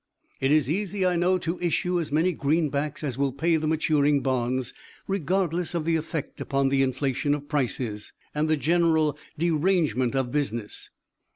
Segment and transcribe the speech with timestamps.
[0.39, 4.21] It is easy, I know, to issue as many greenbacks as will pay the maturing
[4.21, 4.73] bonds,
[5.07, 10.89] regardless of the effect upon the inflation of prices, and the general derangement of business.